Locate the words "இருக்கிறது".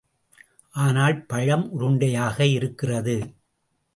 2.51-3.17